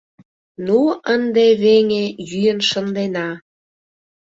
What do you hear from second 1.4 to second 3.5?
веҥе, йӱын шындена!